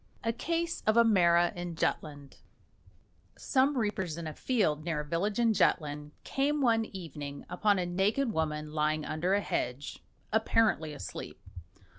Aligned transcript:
A 0.23 0.33
CASE 0.33 0.81
OF 0.87 0.97
A 0.97 1.03
MARA 1.03 1.53
IN 1.55 1.75
JUTLAND 1.75 2.37
Some 3.37 3.77
reapers 3.77 4.17
in 4.17 4.25
a 4.25 4.33
field, 4.33 4.83
near 4.83 5.01
a 5.01 5.05
village 5.05 5.37
in 5.37 5.53
Jutland, 5.53 6.09
came 6.23 6.59
one 6.59 6.85
evening 6.85 7.45
upon 7.47 7.77
a 7.77 7.85
naked 7.85 8.31
woman 8.33 8.73
lying 8.73 9.05
under 9.05 9.35
a 9.35 9.41
hedge, 9.41 9.99
apparently 10.33 10.91
asleep. 10.91 11.39